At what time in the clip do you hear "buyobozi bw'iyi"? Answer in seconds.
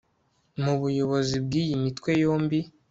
0.81-1.75